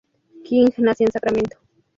[0.43, 1.57] King nació en Sacramento.